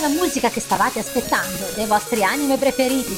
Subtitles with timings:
[0.00, 3.12] La musica che stavate aspettando dei vostri anime preferiti.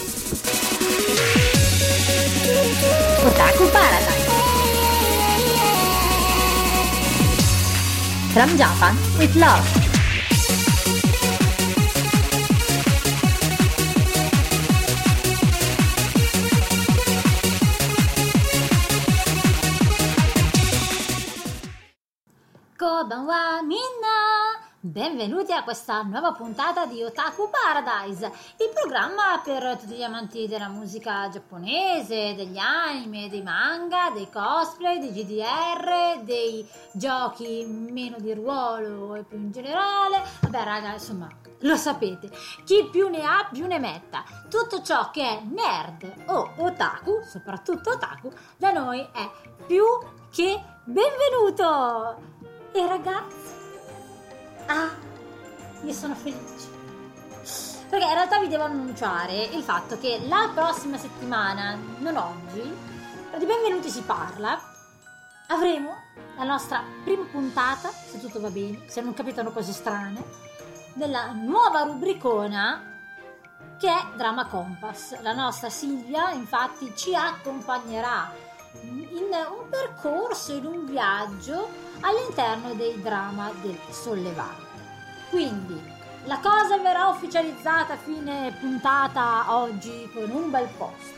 [3.24, 4.30] Otaku Paradise.
[8.32, 9.90] From Japan with love.
[22.76, 24.01] Konbanwa minna!
[24.84, 30.66] Benvenuti a questa nuova puntata di Otaku Paradise, il programma per tutti gli amanti della
[30.66, 39.14] musica giapponese, degli anime, dei manga, dei cosplay, dei GDR, dei giochi meno di ruolo
[39.14, 40.20] e più in generale.
[40.40, 41.28] Vabbè raga, insomma,
[41.60, 42.28] lo sapete,
[42.64, 44.24] chi più ne ha più ne metta.
[44.50, 49.30] Tutto ciò che è nerd o otaku, soprattutto otaku, da noi è
[49.64, 49.84] più
[50.32, 52.40] che benvenuto!
[52.74, 53.41] E ragazzi,
[54.66, 54.90] ah,
[55.82, 56.70] io sono felice.
[57.88, 62.62] Perché in realtà vi devo annunciare il fatto che la prossima settimana, non oggi,
[63.38, 64.60] di Benvenuti si parla,
[65.48, 65.94] avremo
[66.36, 70.22] la nostra prima puntata, se tutto va bene, se non capitano cose strane,
[70.94, 72.90] della nuova rubricona
[73.78, 75.20] che è Drama Compass.
[75.20, 78.30] La nostra Silvia infatti ci accompagnerà
[78.82, 81.68] in un percorso, in un viaggio
[82.00, 84.70] all'interno dei drama del sollevante.
[85.30, 85.80] Quindi
[86.24, 91.14] la cosa verrà ufficializzata a fine puntata oggi con un bel post.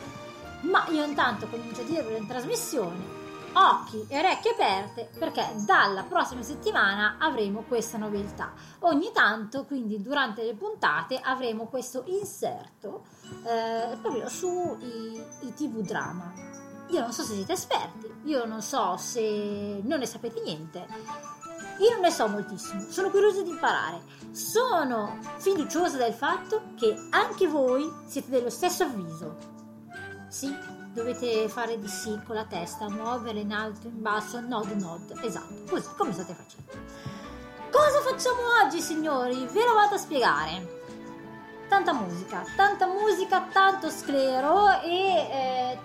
[0.61, 3.23] Ma io intanto comincio a dirlo in trasmissione.
[3.53, 8.51] Occhi e orecchie aperte perché dalla prossima settimana avremo questa noveltà.
[8.79, 13.05] Ogni tanto, quindi durante le puntate, avremo questo inserto
[13.45, 15.23] eh, proprio sui
[15.55, 20.41] TV drama io non so se siete esperti, io non so se non ne sapete
[20.41, 20.85] niente.
[21.79, 24.01] Io non ne so moltissimo, sono curiosa di imparare.
[24.31, 29.53] Sono fiduciosa del fatto che anche voi siete dello stesso avviso.
[30.29, 30.55] Sì,
[30.93, 35.19] dovete fare di sì con la testa, muovere in alto, in basso, nod, nod.
[35.21, 36.71] Esatto, così come state facendo.
[37.69, 39.45] Cosa facciamo oggi, signori?
[39.47, 40.83] Ve lo vado a spiegare.
[41.67, 45.79] Tanta musica, tanta musica, tanto sclero e eh,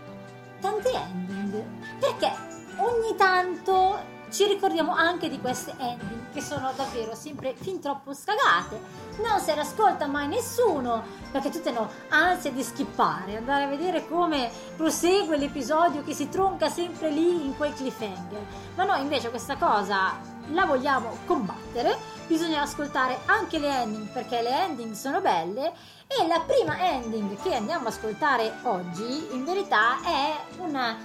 [0.61, 1.63] tante ending.
[1.99, 2.33] Perché
[2.77, 8.81] ogni tanto ci ricordiamo anche di queste ending che sono davvero sempre fin troppo scagate.
[9.23, 14.07] Non se le ascolta mai nessuno perché tutti hanno ansia di skippare, andare a vedere
[14.07, 18.45] come prosegue l'episodio che si tronca sempre lì in quel cliffhanger.
[18.77, 20.17] Ma noi invece questa cosa
[20.53, 21.97] la vogliamo combattere,
[22.27, 25.73] bisogna ascoltare anche le ending perché le ending sono belle
[26.19, 30.97] e la prima ending che andiamo ad ascoltare oggi, in verità, è una,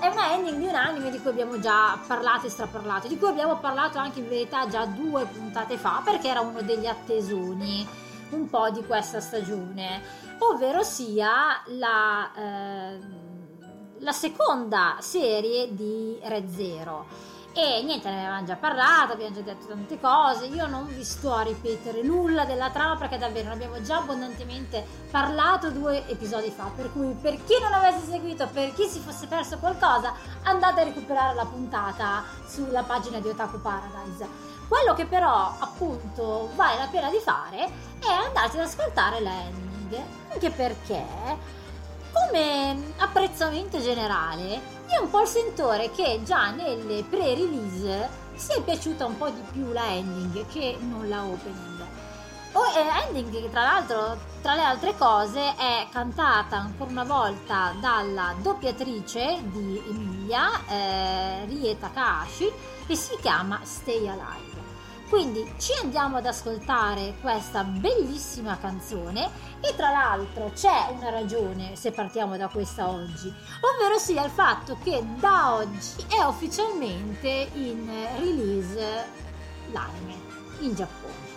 [0.00, 3.28] è una ending di un anime di cui abbiamo già parlato e straparlato, di cui
[3.28, 7.86] abbiamo parlato anche in verità già due puntate fa, perché era uno degli attesoni
[8.30, 10.02] un po' di questa stagione,
[10.38, 12.98] ovvero sia la, eh,
[13.98, 17.06] la seconda serie di Red Zero
[17.52, 20.46] e niente, ne avevamo già parlato, abbiamo già detto tante cose.
[20.46, 24.86] Io non vi sto a ripetere nulla della trama perché davvero ne abbiamo già abbondantemente
[25.10, 26.70] parlato due episodi fa.
[26.74, 30.84] Per cui, per chi non avesse seguito, per chi si fosse perso qualcosa, andate a
[30.84, 34.28] recuperare la puntata sulla pagina di Otaku Paradise.
[34.68, 37.64] Quello che però, appunto, vale la pena di fare
[37.98, 40.00] è andarsi ad ascoltare l'ending.
[40.32, 41.04] Anche perché,
[42.12, 48.62] come apprezzamento generale, io ho un po' il sentore che già nelle pre-release si è
[48.62, 51.86] piaciuta un po' di più la ending che non la opening.
[52.52, 57.74] O eh, ending che tra l'altro, tra le altre cose, è cantata ancora una volta
[57.80, 62.50] dalla doppiatrice di Emilia, eh, Rie Takahashi,
[62.86, 64.49] e si chiama Stay Alive.
[65.10, 69.28] Quindi ci andiamo ad ascoltare questa bellissima canzone
[69.60, 74.78] e tra l'altro c'è una ragione se partiamo da questa oggi, ovvero sia il fatto
[74.84, 77.90] che da oggi è ufficialmente in
[78.20, 79.04] release
[79.72, 80.14] l'anime
[80.60, 81.28] in Giappone.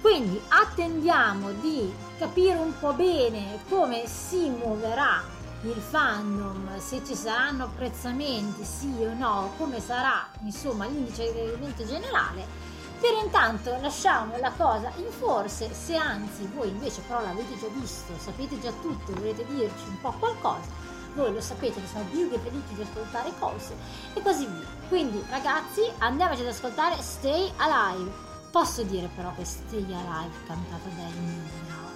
[0.00, 5.22] Quindi attendiamo di capire un po' bene come si muoverà
[5.64, 11.84] il fandom, se ci saranno apprezzamenti, sì o no, come sarà insomma l'indice di gradimento
[11.84, 12.71] generale.
[13.02, 18.12] Per intanto lasciamo la cosa in forse, se anzi voi invece però l'avete già visto,
[18.16, 20.70] sapete già tutto, volete dirci un po' qualcosa,
[21.16, 23.74] voi lo sapete che sono più che felici di ascoltare cose
[24.14, 24.68] e così via.
[24.86, 28.08] Quindi ragazzi andiamoci ad ascoltare Stay Alive.
[28.52, 31.90] Posso dire però che Stay Alive cantata da Emilia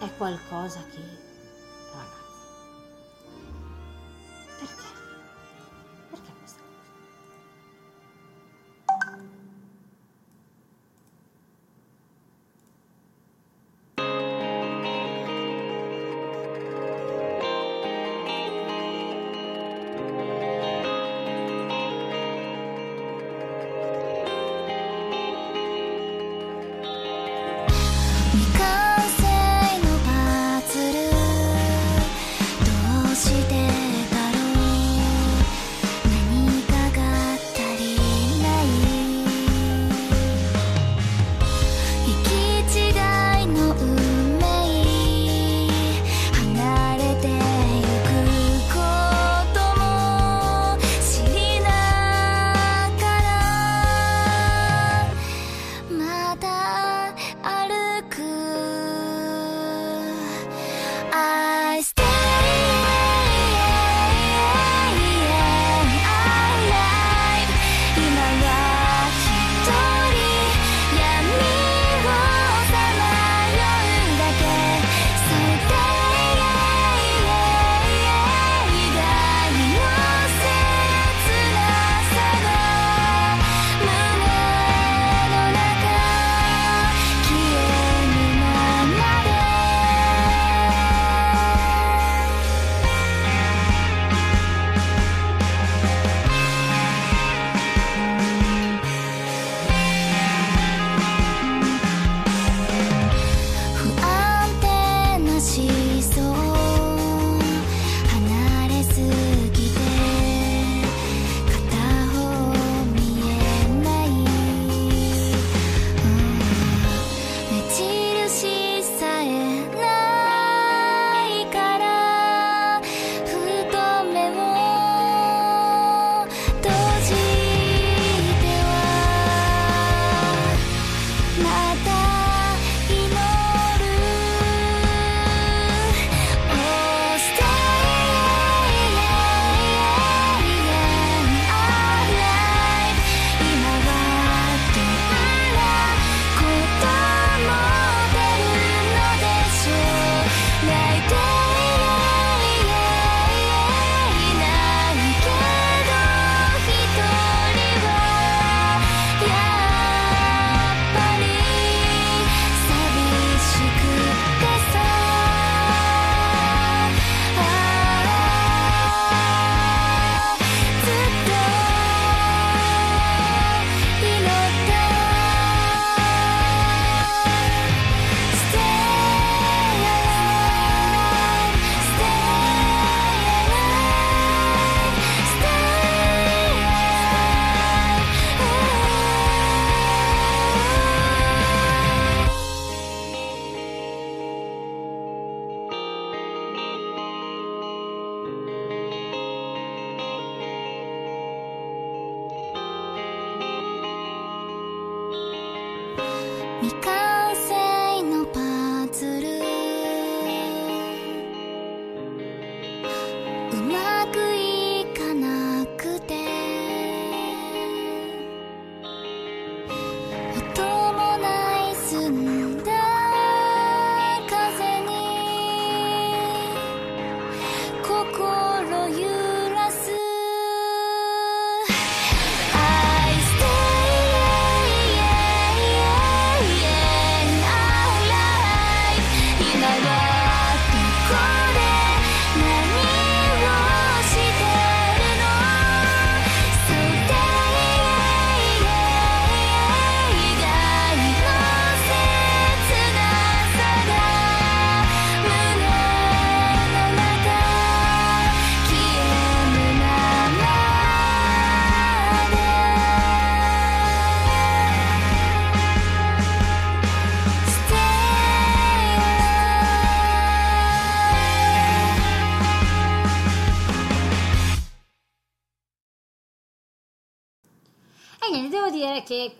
[0.00, 1.19] è qualcosa che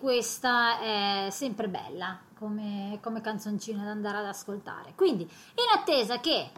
[0.01, 4.93] questa è sempre bella come, come canzoncina da andare ad ascoltare.
[4.95, 6.49] Quindi, in attesa che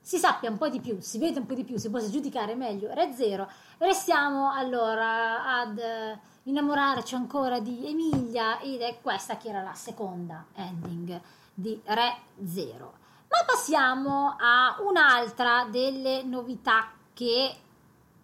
[0.00, 2.54] si sappia un po' di più, si vede un po' di più, si possa giudicare
[2.54, 3.48] meglio Red Zero,
[3.78, 10.46] restiamo allora ad eh, innamorarci ancora di Emilia ed è questa che era la seconda
[10.54, 11.20] ending
[11.52, 12.94] di Re Zero.
[13.28, 17.56] Ma passiamo a un'altra delle novità che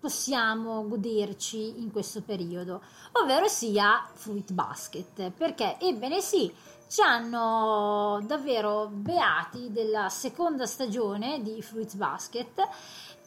[0.02, 2.82] possiamo goderci in questo periodo,
[3.12, 6.52] ovvero sia Fruit Basket, perché ebbene sì,
[6.88, 12.68] ci hanno davvero beati della seconda stagione di Fruit Basket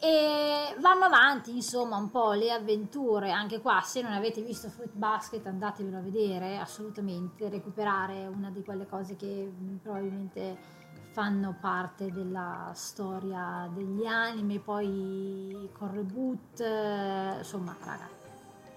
[0.01, 3.31] e vanno avanti insomma un po' le avventure.
[3.31, 8.61] Anche qua se non avete visto Fruit Basket andatevelo a vedere assolutamente recuperare una di
[8.63, 9.49] quelle cose che
[9.81, 10.83] probabilmente
[11.15, 18.09] fanno parte della storia degli anime, poi con reboot, eh, insomma, raga,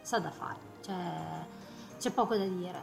[0.03, 2.81] sa da fare, c'è, c'è poco da dire.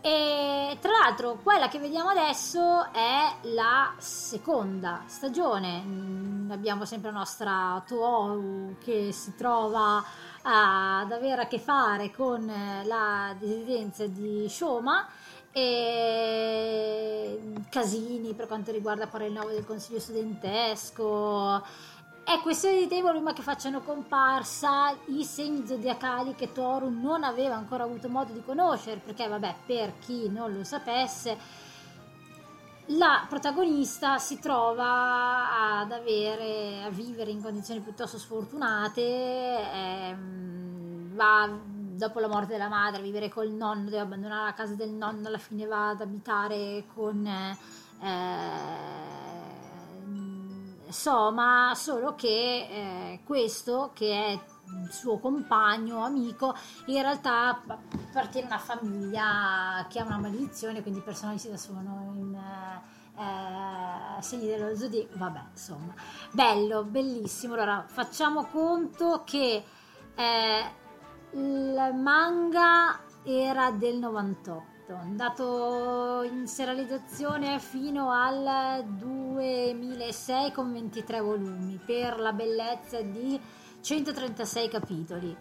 [0.00, 5.82] E tra l'altro, quella che vediamo adesso è la seconda stagione.
[5.84, 10.02] Mm, abbiamo sempre la nostra Toru che si trova
[10.40, 12.50] ad avere a che fare con
[12.84, 15.06] la disidenza di Shoma
[15.58, 21.64] e casini per quanto riguarda il rinnovo del consiglio studentesco.
[22.24, 27.54] È questione di tempo prima che facciano comparsa i segni zodiacali che Toru non aveva
[27.54, 31.66] ancora avuto modo di conoscere perché vabbè per chi non lo sapesse
[32.92, 39.00] la protagonista si trova ad avere a vivere in condizioni piuttosto sfortunate
[39.72, 44.90] ehm, va dopo la morte della madre, vivere col nonno, deve abbandonare la casa del
[44.90, 48.06] nonno, alla fine va ad abitare con eh,
[50.88, 54.40] Soma, solo che eh, questo, che è
[54.90, 56.54] suo compagno, amico,
[56.86, 62.34] in realtà appartiene a una famiglia che ha una maledizione, quindi i personaggi sono in...
[63.20, 65.92] Eh, segni dello zodiaco, vabbè, insomma,
[66.30, 67.54] bello, bellissimo.
[67.54, 69.64] Allora, facciamo conto che
[70.14, 70.64] eh,
[71.32, 82.18] il manga era del 98, andato in serializzazione fino al 2006 con 23 volumi per
[82.18, 83.38] la bellezza di
[83.80, 85.36] 136 capitoli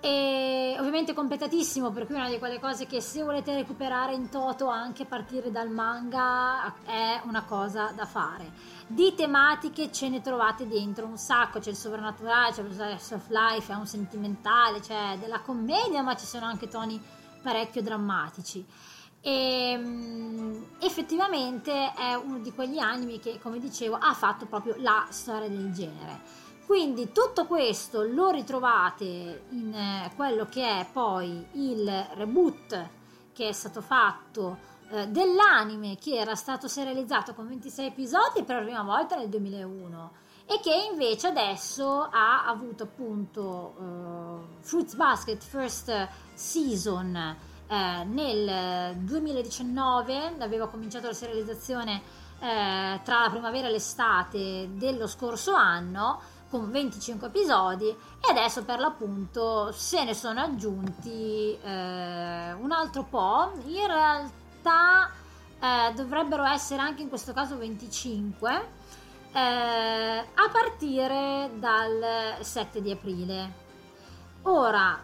[0.00, 4.68] e ovviamente completatissimo per cui una di quelle cose che se volete recuperare in toto
[4.68, 8.52] anche a partire dal manga è una cosa da fare.
[8.86, 13.72] Di tematiche ce ne trovate dentro un sacco c'è il sovrannaturale c'è slice of life
[13.72, 17.00] è un sentimentale c'è della commedia ma ci sono anche toni
[17.42, 18.64] parecchio drammatici.
[19.20, 25.06] E um, effettivamente è uno di quegli anime che come dicevo ha fatto proprio la
[25.10, 26.35] storia del genere
[26.66, 32.88] quindi tutto questo lo ritrovate in eh, quello che è poi il reboot
[33.32, 34.58] che è stato fatto
[34.90, 40.10] eh, dell'anime che era stato serializzato con 26 episodi per la prima volta nel 2001
[40.46, 47.36] e che invece adesso ha avuto appunto uh, Fruits Basket First Season
[47.68, 52.00] eh, nel 2019 aveva cominciato la serializzazione
[52.38, 56.20] eh, tra la primavera e l'estate dello scorso anno
[56.56, 63.52] con 25 episodi e adesso per l'appunto se ne sono aggiunti eh, un altro po',
[63.66, 65.10] in realtà
[65.60, 68.68] eh, dovrebbero essere anche in questo caso 25
[69.32, 73.64] eh, a partire dal 7 di aprile.
[74.42, 74.98] Ora,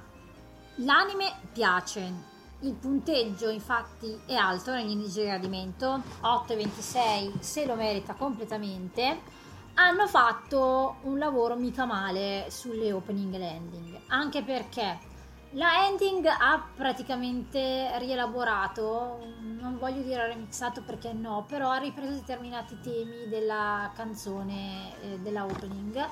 [0.76, 2.30] l'anime piace,
[2.61, 9.40] il punteggio infatti è alto negli indici di gradimento, 8,26 se lo merita completamente
[9.75, 15.11] hanno fatto un lavoro mica male sulle opening e landing, anche perché
[15.55, 22.79] la ending ha praticamente rielaborato, non voglio dire remixato perché no, però ha ripreso determinati
[22.81, 26.07] temi della canzone, eh, della opening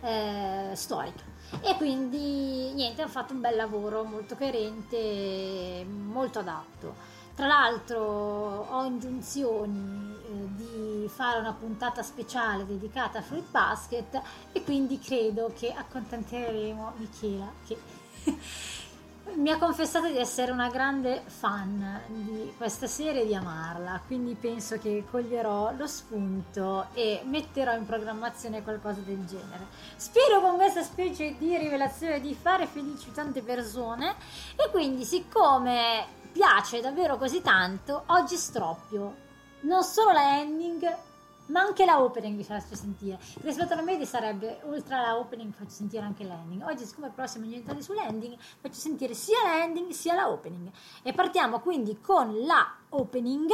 [0.00, 1.24] eh, storica.
[1.60, 7.13] E quindi niente, hanno fatto un bel lavoro molto coerente, molto adatto.
[7.34, 14.22] Tra l'altro ho intenzioni eh, di fare una puntata speciale dedicata a Fruit Basket
[14.52, 17.76] e quindi credo che accontenteremo Michela che
[19.34, 24.34] mi ha confessato di essere una grande fan di questa serie e di amarla, quindi
[24.34, 29.66] penso che coglierò lo spunto e metterò in programmazione qualcosa del genere.
[29.96, 34.14] Spero con questa specie di rivelazione di fare felici tante persone
[34.54, 39.22] e quindi siccome piace davvero così tanto, oggi stroppio
[39.60, 40.96] non solo la ending,
[41.46, 43.20] ma anche la opening vi faccio sentire.
[43.40, 46.64] Rispetto alla media sarebbe, oltre alla opening faccio sentire anche l'ending.
[46.64, 50.70] Oggi siccome il prossimo niente sull'ending, faccio sentire sia l'ending sia la opening.
[51.02, 53.50] E partiamo quindi con la opening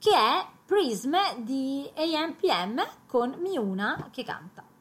[0.00, 4.71] che è Prism di AMPM con Miuna che canta.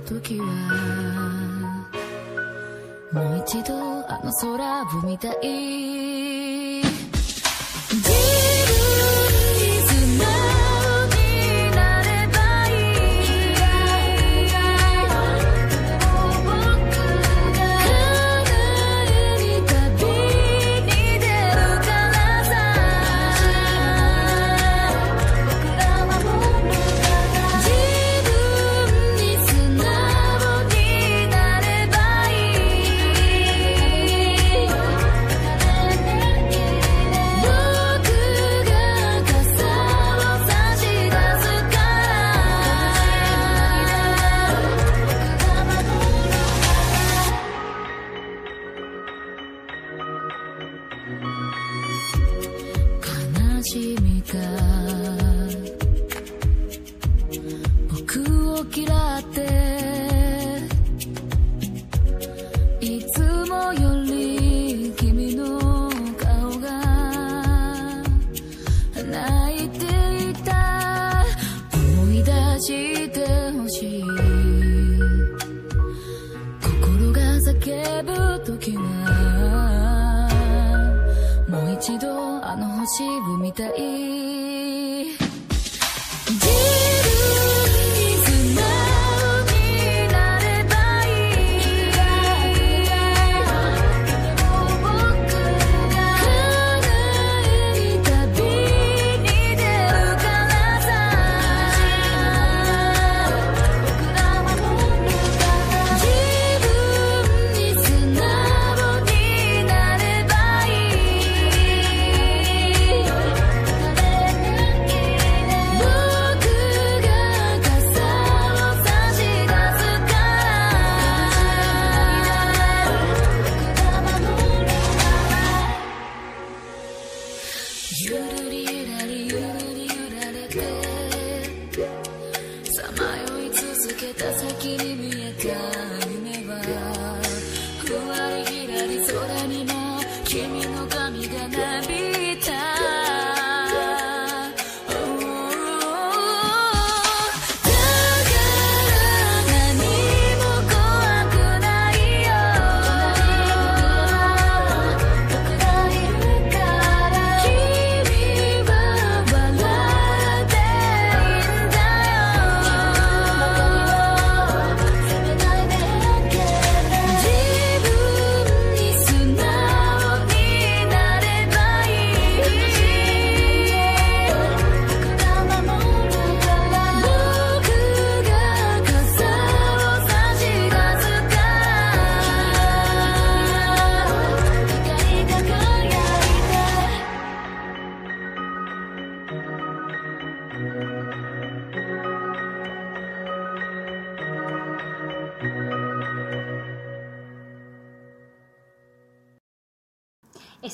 [0.00, 0.46] 時は
[3.12, 3.74] もう一度
[4.08, 6.85] あの空を見たい。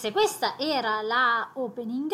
[0.03, 2.12] Se questa era la opening,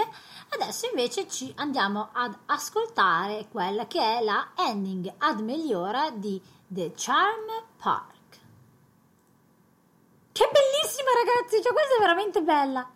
[0.51, 6.92] adesso invece ci andiamo ad ascoltare quella che è la ending ad migliora di The
[6.94, 7.46] Charm
[7.79, 8.40] Park.
[10.33, 12.90] Che bellissima ragazzi, cioè questa è veramente bella.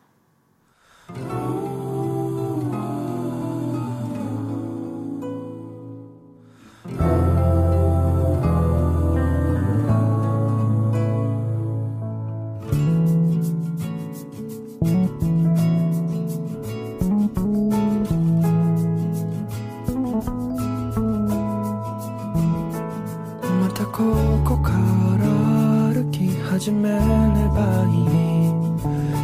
[26.63, 27.59] 始めれば
[27.91, 28.55] いい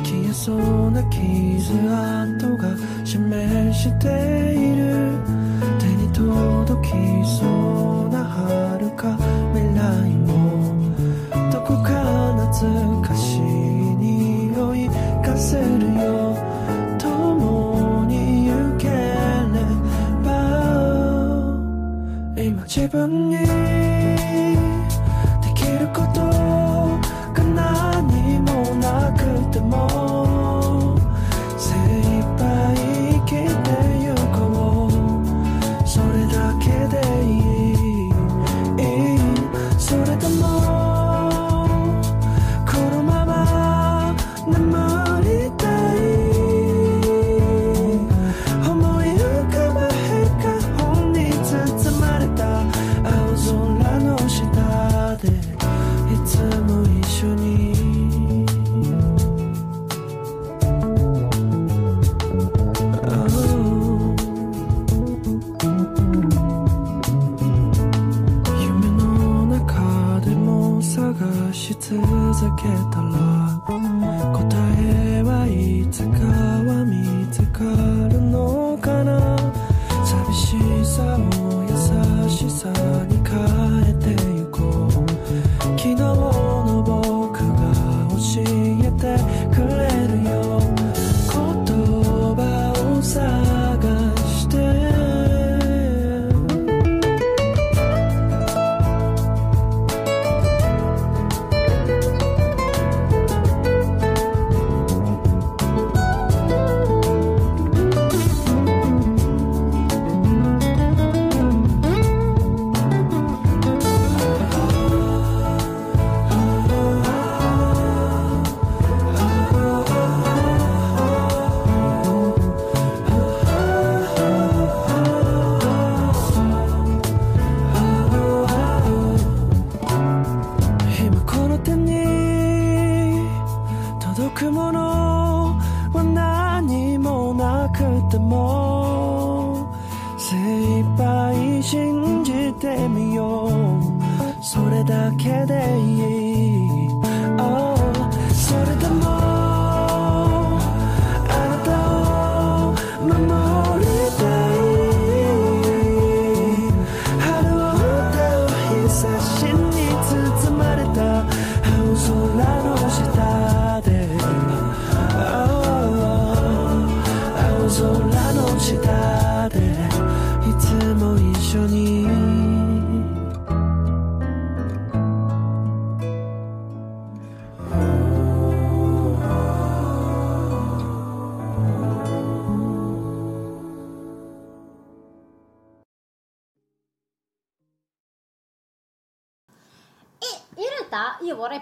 [0.03, 2.75] 消えそうな傷跡が
[3.05, 4.09] 示して
[4.55, 5.13] いる
[5.79, 6.95] 手に届き
[7.39, 9.17] そうな遥か
[9.55, 10.83] 未来も
[11.53, 14.89] どこか懐かしい匂い
[15.23, 15.63] がする
[15.95, 16.37] よ
[16.99, 18.91] 共に行けれ
[20.25, 20.27] ば
[22.37, 23.78] 今自分に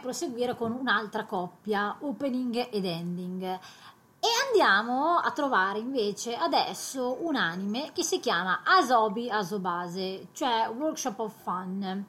[0.06, 3.42] proseguire con un'altra coppia, opening ed ending.
[3.42, 11.18] E andiamo a trovare invece adesso un anime che si chiama Asobi Asobase, cioè Workshop
[11.18, 12.04] of Fun.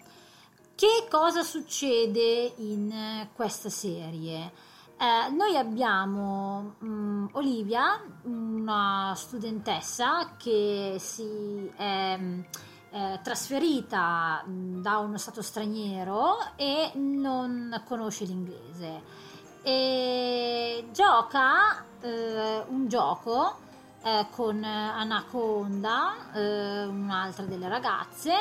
[0.75, 4.51] Che cosa succede in questa serie?
[4.99, 12.19] Eh, noi abbiamo mm, Olivia, una studentessa che si è
[12.91, 19.01] eh, trasferita da uno stato straniero e non conosce l'inglese.
[19.61, 23.57] E gioca eh, un gioco
[24.03, 28.33] eh, con Anaconda, eh, un'altra delle ragazze,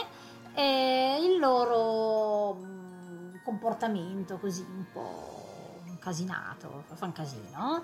[0.55, 2.57] e il loro
[3.45, 7.83] comportamento così un po' incasinato, fa un casino,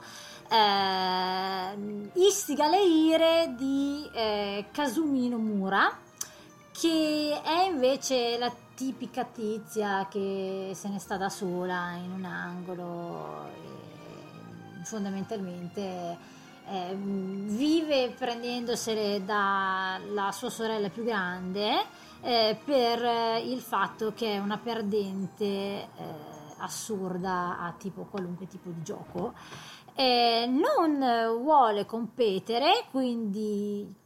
[0.49, 5.99] eh, istiga le ire di eh, Kazumi Nomura,
[6.83, 13.47] che è invece la tipica tizia che se ne sta da sola in un angolo
[13.47, 16.19] e fondamentalmente
[16.67, 21.85] eh, vive prendendosele dalla sua sorella più grande
[22.21, 25.89] eh, per eh, il fatto che è una perdente eh,
[26.57, 29.35] assurda a tipo qualunque tipo di gioco.
[29.95, 34.01] Eh, non vuole competere, quindi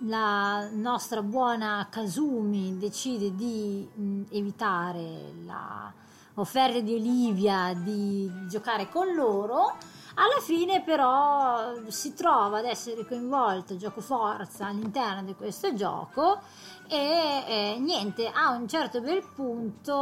[0.00, 5.92] la nostra buona Kazumi decide di mh, evitare la
[6.34, 9.76] offerta di Olivia di giocare con loro.
[10.14, 16.40] Alla fine però si trova ad essere coinvolto gioco forza all'interno di questo gioco
[16.88, 19.96] e eh, niente, a un certo bel punto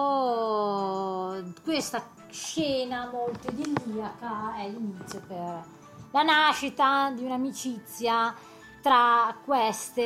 [1.62, 5.64] questa scena molto idilliaca è l'inizio per
[6.12, 8.34] la nascita di un'amicizia
[8.86, 10.00] tra queste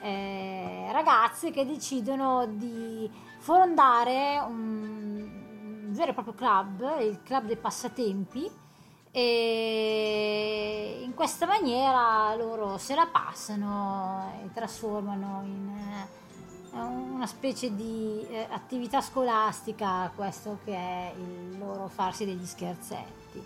[0.00, 8.48] eh, ragazze che decidono di fondare un, vero e proprio club, il club dei passatempi,
[9.10, 15.68] e in questa maniera loro se la passano e trasformano in
[16.72, 23.44] eh, una specie di eh, attività scolastica questo che è il loro farsi degli scherzetti.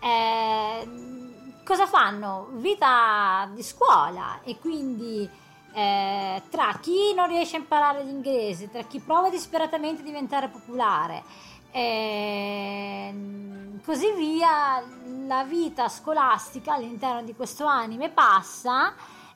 [0.00, 1.31] Eh,
[1.64, 2.48] cosa fanno?
[2.52, 5.28] Vita di scuola e quindi
[5.72, 11.22] eh, tra chi non riesce a imparare l'inglese, tra chi prova disperatamente a diventare popolare,
[11.70, 14.84] e ehm, così via,
[15.26, 18.92] la vita scolastica all'interno di questo anime passa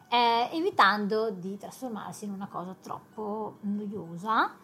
[0.09, 4.55] eh, evitando di trasformarsi in una cosa troppo noiosa.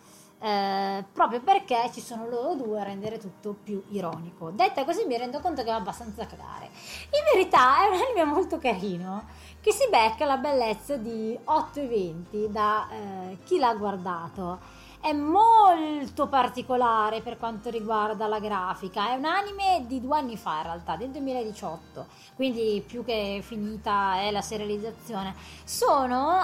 [0.43, 4.51] Eh, proprio perché ci sono loro due a rendere tutto più ironico.
[4.51, 6.65] Detta così mi rendo conto che va abbastanza cagare.
[6.65, 9.25] In verità è un anime molto carino
[9.61, 16.29] che si becca la bellezza di 8 eventi da eh, chi l'ha guardato è molto
[16.29, 19.11] particolare per quanto riguarda la grafica.
[19.11, 24.21] È un anime di due anni fa in realtà, del 2018, quindi più che finita
[24.21, 25.35] è la serializzazione.
[25.65, 26.39] Sono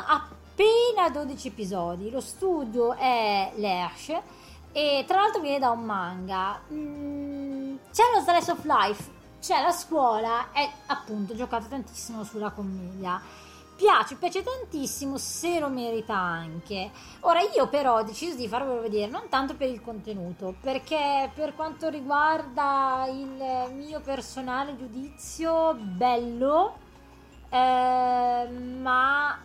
[0.58, 2.10] appena 12 episodi.
[2.10, 4.20] Lo studio è Lerche
[4.72, 6.60] e tra l'altro viene da un manga.
[6.72, 13.46] Mm, c'è lo slice of life, c'è la scuola, è appunto giocato tantissimo sulla commedia
[13.78, 16.90] piace, piace tantissimo se lo merita anche.
[17.20, 21.54] Ora io però ho deciso di farvelo vedere non tanto per il contenuto, perché per
[21.54, 26.74] quanto riguarda il mio personale giudizio, bello,
[27.50, 29.38] eh, ma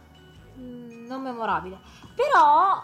[1.07, 1.79] non memorabile.
[2.15, 2.81] Però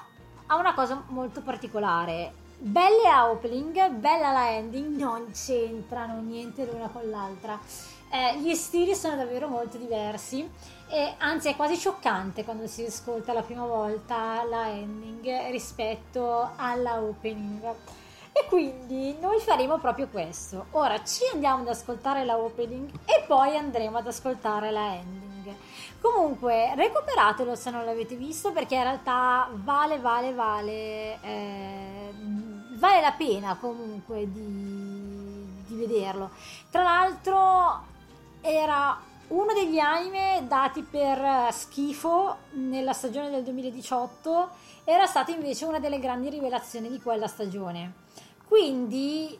[0.51, 2.33] ha una cosa molto particolare.
[2.57, 7.57] Belle la opening, bella la ending, non c'entrano niente l'una con l'altra.
[8.11, 10.49] Eh, gli stili sono davvero molto diversi
[10.89, 16.99] e anzi è quasi scioccante quando si ascolta la prima volta la ending rispetto alla
[16.99, 17.63] opening.
[18.31, 20.65] E quindi noi faremo proprio questo.
[20.71, 25.28] Ora ci andiamo ad ascoltare la opening e poi andremo ad ascoltare la ending.
[25.99, 32.13] Comunque, recuperatelo se non l'avete visto perché in realtà vale, vale, vale, eh,
[32.77, 36.31] vale la pena comunque di, di vederlo.
[36.69, 37.83] Tra l'altro
[38.41, 38.97] era
[39.29, 44.49] uno degli anime dati per schifo nella stagione del 2018
[44.85, 47.93] era stata invece una delle grandi rivelazioni di quella stagione.
[48.47, 49.37] Quindi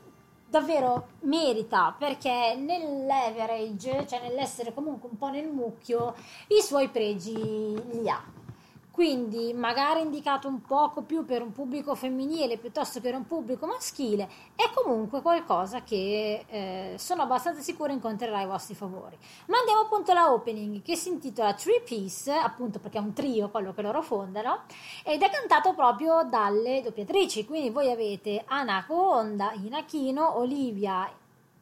[0.50, 6.16] davvero merita perché nell'average, cioè nell'essere comunque un po' nel mucchio,
[6.48, 8.38] i suoi pregi li ha
[9.00, 13.66] quindi magari indicato un poco più per un pubblico femminile piuttosto che per un pubblico
[13.66, 19.18] maschile, è comunque qualcosa che eh, sono abbastanza sicura incontrerà i vostri favori.
[19.46, 23.48] Ma andiamo appunto alla opening che si intitola Three Piece, appunto perché è un trio
[23.48, 24.64] quello che loro fondano,
[25.06, 31.10] ed è cantato proprio dalle doppiatrici, quindi voi avete Anako Honda, Inakino, Olivia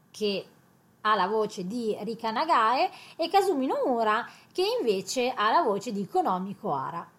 [0.09, 0.45] che
[1.01, 6.07] ha la voce di Rika Nagae e Kazumi Nomura che invece ha la voce di
[6.07, 7.11] Konomi Koara.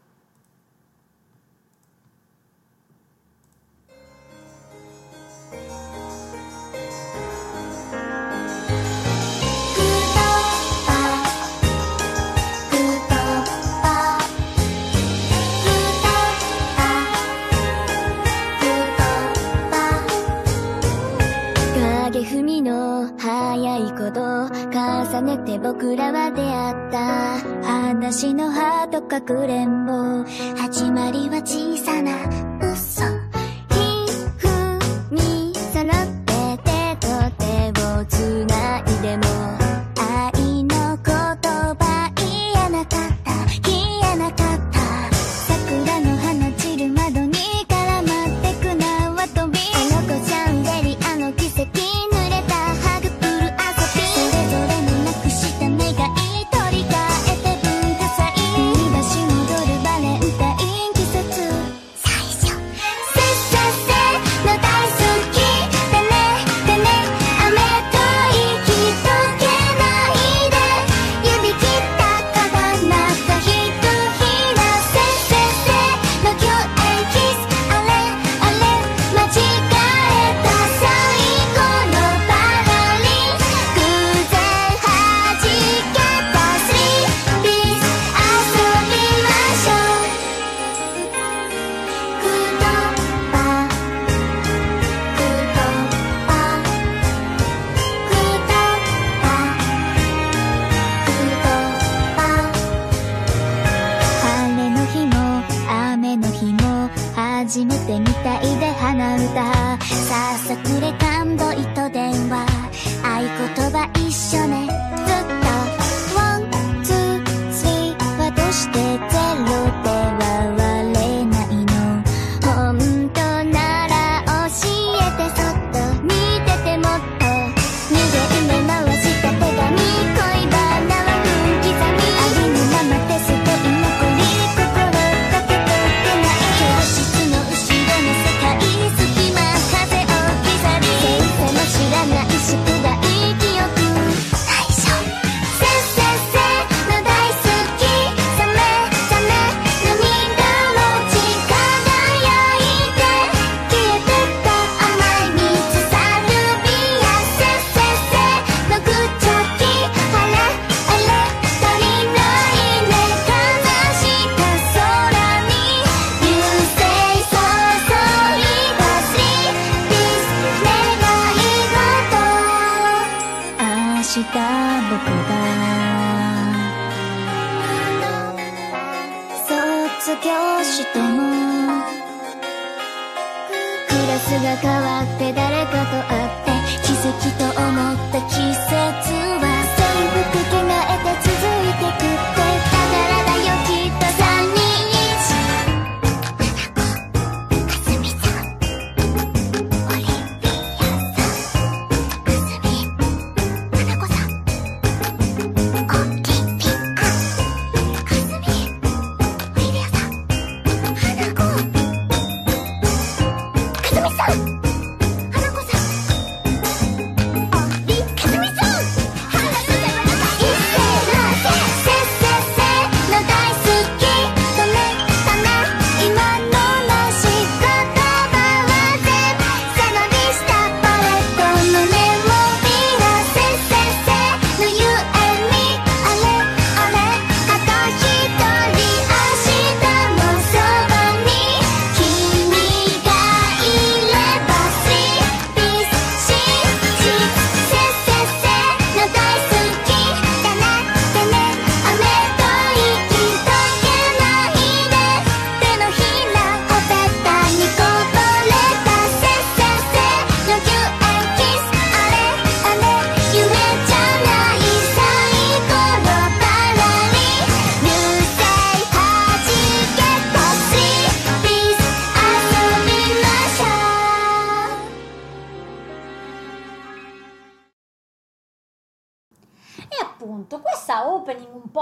[22.19, 27.39] て踏みの早いこと重ねて僕らは出会った。
[27.67, 30.25] 話のハートかくれんぼ。
[30.57, 32.58] 始まりは小さな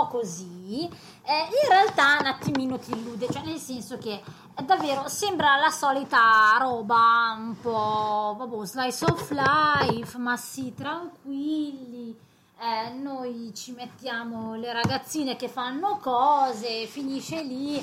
[0.09, 0.89] così,
[1.23, 4.23] eh, in realtà un attimino ti illude, cioè nel senso che
[4.65, 12.17] davvero sembra la solita roba un po' vabbè, slice of life, ma sì, tranquilli.
[12.59, 17.77] Eh, noi ci mettiamo le ragazzine che fanno cose, finisce lì.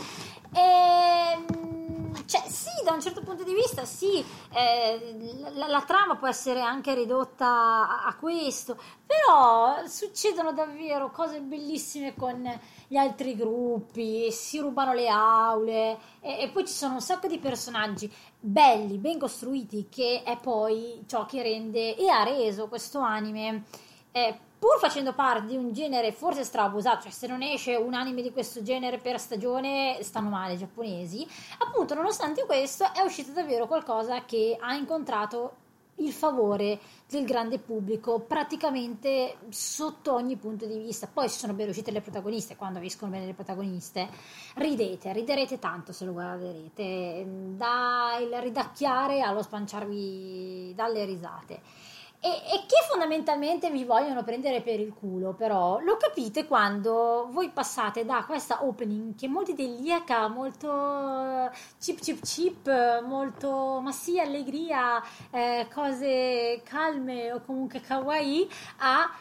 [0.52, 1.83] E
[2.26, 4.24] cioè, sì, da un certo punto di vista, sì,
[4.54, 11.42] eh, la, la, trama può essere anche ridotta a, a, questo, però succedono davvero cose
[11.42, 12.48] bellissime con
[12.88, 17.40] gli altri gruppi, si rubano le aule e, e poi ci sono un sacco di
[17.40, 23.64] personaggi belli, ben costruiti, che è poi ciò che rende e ha reso questo anime.
[24.12, 28.22] Eh, pur facendo parte di un genere forse straabusato, cioè se non esce un anime
[28.22, 33.68] di questo genere per stagione stanno male i giapponesi, appunto nonostante questo è uscito davvero
[33.68, 35.56] qualcosa che ha incontrato
[35.96, 41.10] il favore del grande pubblico praticamente sotto ogni punto di vista.
[41.12, 44.08] Poi ci sono ben uscite le protagoniste, quando escono bene le protagoniste,
[44.56, 47.26] ridete, riderete tanto se lo guarderete,
[47.58, 51.83] dal ridacchiare allo spanciarvi dalle risate
[52.26, 57.50] e, e, che fondamentalmente vi vogliono prendere per il culo, però lo capite quando voi
[57.50, 64.22] passate da questa opening che è molto idilliaca, molto chip chip chip, molto ma sì,
[64.22, 69.12] allegria, eh, cose calme o comunque kawaii, a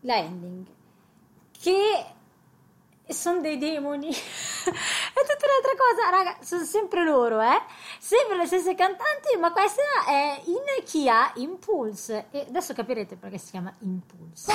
[0.00, 0.66] la ending.
[1.52, 2.04] Che
[3.12, 4.08] sono dei demoni.
[4.10, 7.62] è tutta un'altra cosa, raga, sono sempre loro, eh?
[7.98, 12.26] Sempre le stesse cantanti, ma questa è in Kia Impulse.
[12.30, 14.52] E adesso capirete perché si chiama Impulse.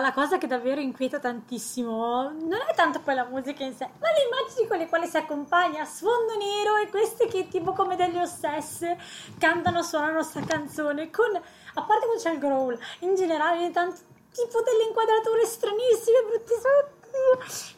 [0.00, 4.08] La cosa che davvero inquieta tantissimo non è tanto poi la musica in sé, ma
[4.12, 8.20] le immagini con le quali si accompagna sfondo nero e queste che tipo come delle
[8.20, 8.98] ossesse
[9.38, 14.00] cantano, suonano sta canzone con, a parte quando c'è il growl, in generale ogni tanto
[14.32, 16.94] tipo delle inquadrature stranissime, bruttissime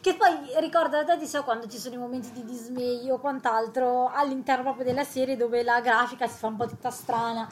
[0.01, 4.63] che poi ricorda da so quando ci sono i momenti di dismay o quant'altro all'interno
[4.63, 7.47] proprio della serie dove la grafica si fa un po' tutta strana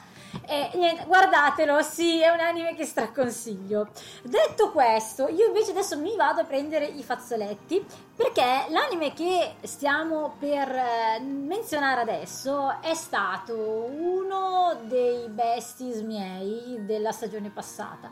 [0.45, 3.89] e niente, guardatelo, sì, è un anime che straconsiglio.
[4.23, 7.85] Detto questo, io invece adesso mi vado a prendere i fazzoletti
[8.15, 17.11] perché l'anime che stiamo per eh, menzionare adesso è stato uno dei besties miei della
[17.11, 18.11] stagione passata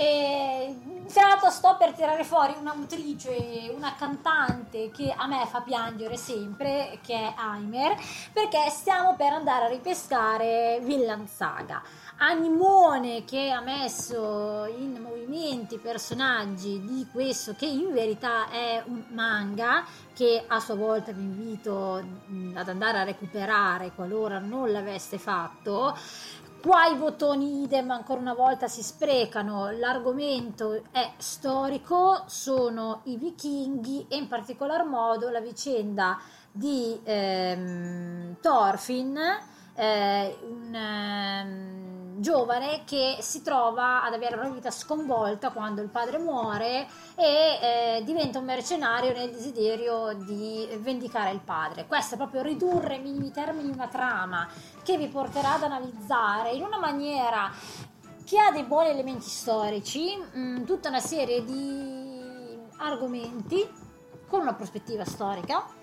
[0.00, 0.74] e
[1.12, 7.00] tra l'altro sto per tirare fuori un'autrice, una cantante che a me fa piangere sempre,
[7.04, 7.96] che è Aimer,
[8.32, 11.82] perché stiamo per andare a ripescare Villan Saga.
[12.16, 19.84] Animone che ha messo in movimenti personaggi di questo che in verità è un manga
[20.14, 21.94] che a sua volta vi invito
[22.54, 25.96] ad andare a recuperare qualora non l'aveste fatto
[26.62, 34.04] Qua i bottoni idem ancora una volta si sprecano, l'argomento è storico, sono i vichinghi
[34.08, 36.20] e in particolar modo la vicenda
[36.52, 39.16] di ehm, Thorfinn,
[39.74, 41.79] eh, un ehm,
[42.20, 47.58] giovane che si trova ad avere una vita sconvolta quando il padre muore e
[47.96, 51.86] eh, diventa un mercenario nel desiderio di vendicare il padre.
[51.86, 54.46] Questo è proprio ridurre ai minimi termini una trama
[54.82, 57.50] che vi porterà ad analizzare in una maniera
[58.24, 63.66] che ha dei buoni elementi storici, mh, mm, tutta una serie di argomenti
[64.28, 65.78] con una prospettiva storica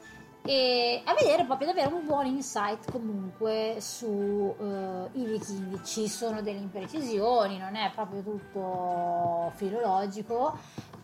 [0.47, 6.59] e a vedere proprio davvero un buon insight comunque sui uh, vichinghi ci sono delle
[6.59, 10.57] imprecisioni non è proprio tutto filologico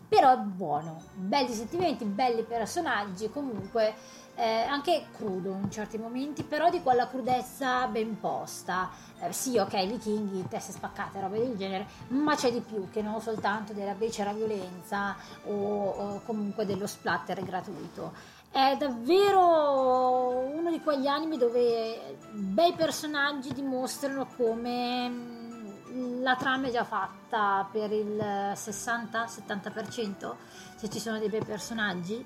[0.08, 3.94] però è buono belli sentimenti belli personaggi comunque
[4.36, 8.90] eh, anche crudo in certi momenti, però di quella crudezza ben posta.
[9.20, 13.20] Eh, sì, ok, vichinghi, teste spaccate, robe del genere, ma c'è di più che non
[13.20, 15.14] soltanto della becera violenza
[15.44, 18.12] o, o comunque dello splatter gratuito.
[18.54, 26.70] È davvero uno di quegli animi dove bei personaggi dimostrano come mm, la trama è
[26.70, 30.34] già fatta per il 60-70%
[30.76, 32.24] se ci sono dei bei personaggi.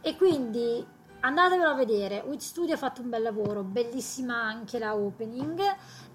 [0.00, 0.82] E quindi
[1.20, 2.24] andatevelo a vedere.
[2.26, 5.60] Witch Studio ha fatto un bel lavoro bellissima anche la opening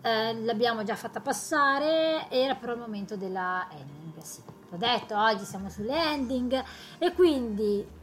[0.01, 5.43] eh, l'abbiamo già fatta passare era però il momento della ending sì, l'ho detto oggi
[5.43, 6.63] siamo sulle ending
[6.97, 7.99] e quindi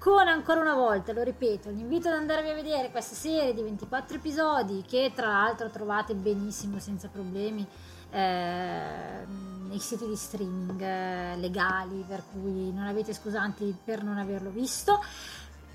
[0.00, 4.16] con ancora una volta, lo ripeto, l'invito ad andarvi a vedere questa serie di 24
[4.16, 7.66] episodi che tra l'altro trovate benissimo senza problemi
[8.10, 9.26] eh,
[9.68, 15.04] nei siti di streaming eh, legali per cui non avete scusanti per non averlo visto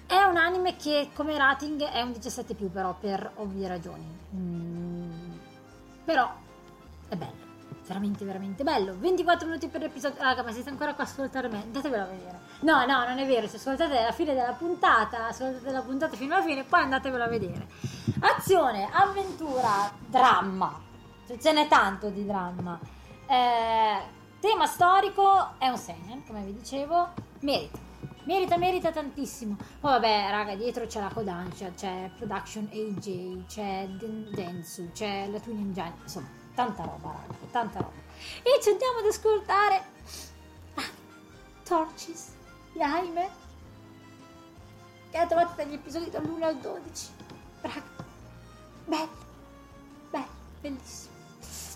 [0.07, 4.05] è un anime che come rating è un 17 più però per ovvie ragioni.
[4.33, 5.31] Mm,
[6.03, 6.33] però
[7.09, 7.44] è bello,
[7.85, 8.95] veramente veramente bello.
[8.97, 10.21] 24 minuti per l'episodio.
[10.21, 11.61] Raga, ma siete ancora qua a ascoltare me?
[11.63, 12.39] Andatevelo a vedere.
[12.61, 16.35] No, no, non è vero, se ascoltate alla fine della puntata, ascoltate la puntata fino
[16.35, 17.67] alla fine, poi andatevelo a vedere.
[18.19, 20.81] Azione, avventura, dramma.
[21.27, 22.79] Cioè, ce n'è tanto di dramma.
[23.27, 24.01] Eh,
[24.39, 27.09] tema storico è un seinen, come vi dicevo,
[27.41, 27.85] merita
[28.25, 29.55] merita, merita tantissimo.
[29.79, 35.39] Poi vabbè, raga, dietro c'è la Kodansha, c'è Production AJ, c'è Den- Densu, c'è la
[35.39, 38.03] Twin Engine, insomma, tanta roba, raga, tanta roba.
[38.41, 39.83] E ci andiamo ad ascoltare
[40.75, 40.89] ah,
[41.63, 42.31] Torches
[42.71, 43.29] di Jaime,
[45.11, 47.09] che trovato dagli episodi dall'1 al 12.
[47.61, 47.83] Raga,
[48.85, 49.09] bello,
[50.09, 50.25] bello,
[50.61, 51.13] bellissimo.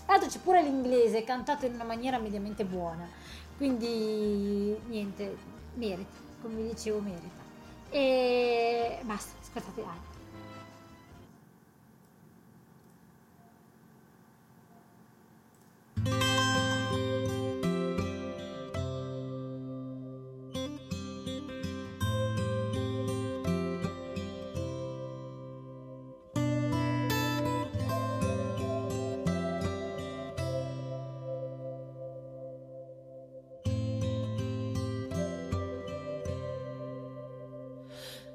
[0.04, 3.08] Tra l'altro c'è pure l'inglese, cantato in una maniera mediamente buona,
[3.56, 5.36] quindi niente,
[5.74, 7.48] merita come vi dicevo merita
[7.90, 10.09] e basta ascoltate altro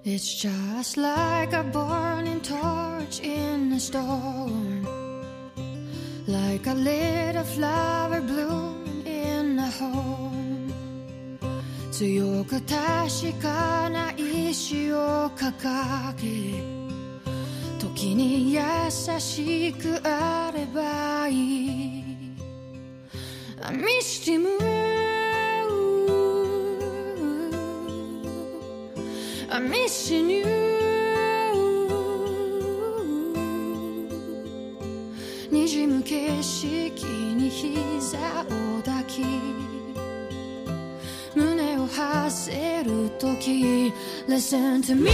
[0.08, 4.75] It's just like a burning torch in a storm,
[6.28, 10.74] like a little flower bloom in a home
[11.92, 16.62] 強く確かな意志を掲げ
[17.80, 18.62] 時に優
[19.20, 22.04] しくあればいい
[23.62, 24.46] I missed him
[29.50, 30.65] I'm missing you
[42.36, 43.94] せる時
[44.28, 45.10] Listen to me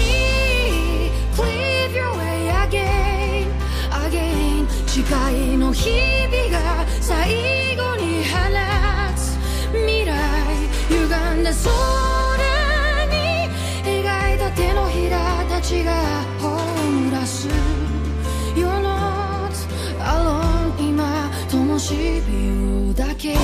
[1.36, 3.48] Cleave your way again
[3.92, 5.02] Again 誓
[5.54, 8.40] いの日々が最後に放
[9.16, 9.38] つ
[9.72, 10.10] 未来
[10.90, 11.06] 歪
[11.40, 11.68] んだ空
[13.06, 13.50] に
[13.86, 15.94] 描いた手のひらたちが
[16.40, 17.48] 葬らす
[18.56, 19.54] You're not
[20.00, 23.36] alone 今灯火だけ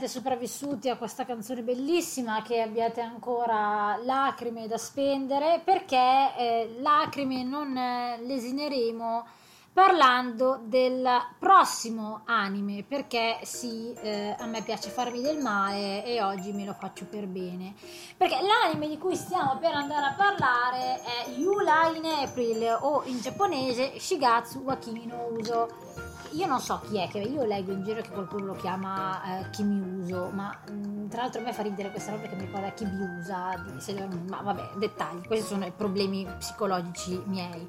[0.00, 6.76] mh, siate sopravvissuti a questa canzone bellissima, che abbiate ancora lacrime da spendere, perché eh,
[6.80, 9.26] lacrime non eh, lesineremo
[9.72, 11.06] parlando del
[11.38, 16.72] prossimo anime, perché sì, eh, a me piace farmi del male e oggi me lo
[16.72, 17.74] faccio per bene.
[18.16, 23.20] Perché l'anime di cui stiamo per andare a parlare è Yula in April o in
[23.20, 27.82] giapponese Shigatsu wa Kimi no Uso io non so chi è, che io leggo in
[27.84, 31.90] giro che qualcuno lo chiama eh, Kimiuso, ma mh, tra l'altro a me fa ridere
[31.90, 37.66] questa roba che mi ricorda Moon, ma vabbè, dettagli, questi sono i problemi psicologici miei.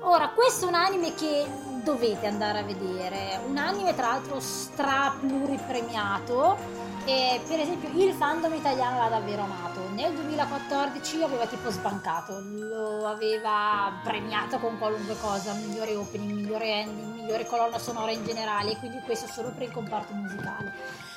[0.00, 1.46] Ora, questo è un anime che
[1.82, 6.56] dovete andare a vedere, un anime tra l'altro stra pluripremiato,
[7.04, 9.88] e per esempio il fandom italiano l'ha davvero amato.
[9.90, 17.15] Nel 2014 aveva tipo sbancato, lo aveva premiato con qualunque cosa, migliore opening, migliore ending,
[17.26, 20.72] migliore colonna sonora in generale, quindi questo solo per il comparto musicale.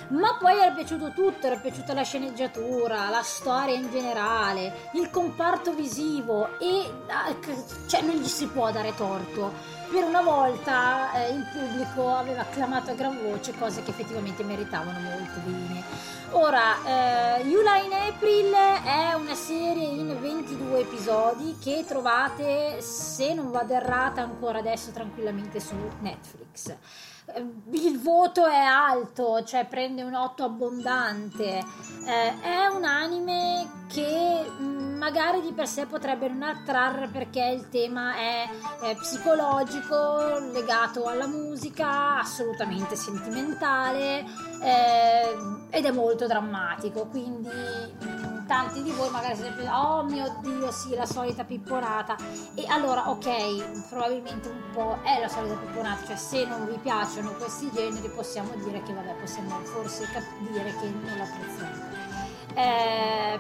[0.10, 5.74] Ma poi era piaciuto tutto, era piaciuta la sceneggiatura, la storia in generale, il comparto
[5.74, 6.92] visivo e
[7.86, 12.92] cioè non gli si può dare torto per una volta eh, il pubblico aveva acclamato
[12.92, 15.84] a gran voce cose che effettivamente meritavano molto bene.
[16.32, 23.50] Ora, eh, Yula in April è una serie in 22 episodi che trovate, se non
[23.50, 26.76] vado errata, ancora adesso tranquillamente su Netflix.
[27.34, 31.64] Eh, il voto è alto, cioè prende un 8 abbondante.
[32.06, 37.70] Eh, è un anime che mm, magari di per sé potrebbe non attrarre perché il
[37.70, 38.50] tema è,
[38.82, 44.26] è psicologico, legato alla musica, assolutamente sentimentale
[44.62, 45.38] eh,
[45.70, 47.08] ed è molto drammatico.
[47.08, 52.18] Quindi mm, tanti di voi magari siete oh mio dio sì la solita pipponata.
[52.56, 57.34] E allora ok probabilmente un po' è la solita pipponata cioè se non vi piacciono
[57.34, 60.08] questi generi possiamo dire che vabbè possiamo forse
[60.52, 61.98] dire che non l'apprezziamo
[62.56, 63.40] eh,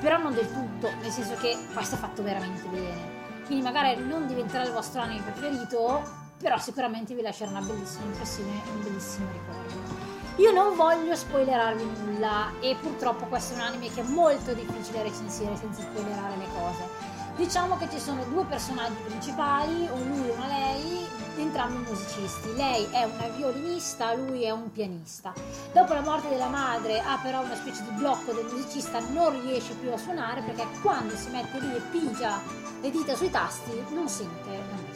[0.00, 3.18] però non del tutto nel senso che questo è fatto veramente bene.
[3.46, 6.02] Quindi magari non diventerà il vostro anime preferito
[6.36, 11.84] però sicuramente vi lascerà una bellissima impressione e un bellissimo ricordo io non voglio spoilerarvi
[11.84, 16.46] nulla e purtroppo questo è un anime che è molto difficile recensire senza spoilerare le
[16.52, 17.18] cose.
[17.36, 22.54] Diciamo che ci sono due personaggi principali, un lui e una lei, entrambi musicisti.
[22.54, 25.32] Lei è una violinista, lui è un pianista.
[25.72, 29.74] Dopo la morte della madre ha però una specie di blocco del musicista, non riesce
[29.74, 32.40] più a suonare perché quando si mette lì e pigia
[32.80, 34.89] le dita sui tasti non sente.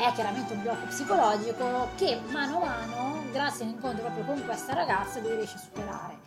[0.00, 5.20] È chiaramente un blocco psicologico che mano a mano grazie all'incontro proprio con questa ragazza
[5.20, 6.18] lui riesce a superare.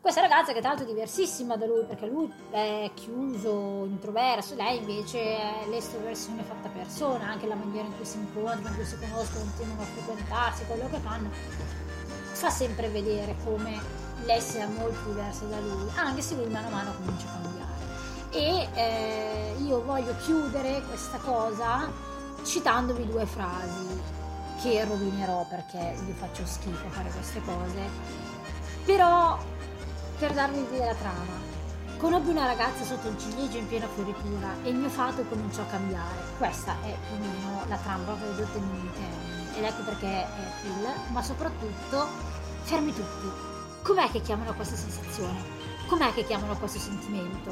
[0.00, 4.78] Questa ragazza che tra l'altro è diversissima da lui perché lui è chiuso, introverso, lei
[4.78, 8.98] invece è l'estroversione fatta persona, anche la maniera in cui si incontrano, in cui si
[8.98, 11.28] conoscono, continuano a frequentarsi, quello che fanno,
[12.32, 13.78] fa sempre vedere come
[14.24, 17.70] lei sia molto diversa da lui, anche se lui mano a mano comincia a cambiare.
[18.30, 22.10] E eh, io voglio chiudere questa cosa
[22.44, 24.20] citandovi due frasi
[24.60, 28.20] che rovinerò perché io faccio schifo fare queste cose.
[28.84, 29.38] Però
[30.18, 31.40] per darvi l'idea della trama,
[31.96, 35.66] conobbi una ragazza sotto il ciliegio in piena fioritura e il mio fato cominciò a
[35.66, 36.18] cambiare.
[36.38, 39.56] Questa è più o meno la trama proprio ridotta in un termine.
[39.56, 40.28] Ed ecco perché è
[40.62, 42.06] Phil, ma soprattutto
[42.62, 43.30] fermi tutti.
[43.82, 45.42] Com'è che chiamano questa sensazione?
[45.88, 47.50] Com'è che chiamano questo sentimento?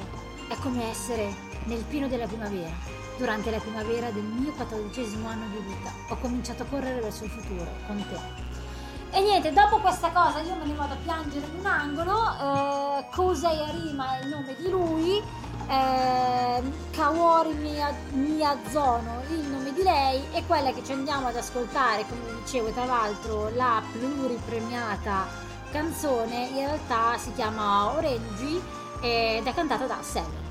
[0.49, 1.35] È come essere
[1.65, 6.63] nel pieno della primavera Durante la primavera del mio quattordicesimo anno di vita ho cominciato
[6.63, 9.15] a correre verso il futuro con te.
[9.15, 13.05] E niente, dopo questa cosa io me ne vado a piangere in un angolo, eh,
[13.11, 15.23] Kosei Arima è il nome di lui,
[15.69, 16.63] eh,
[16.93, 17.53] Kaori
[18.13, 22.87] Miyazono il nome di lei e quella che ci andiamo ad ascoltare, come dicevo tra
[22.87, 25.27] l'altro la pluripremiata
[25.71, 28.63] canzone in realtà si chiama Orange
[29.03, 30.50] ed è cantata da Sam.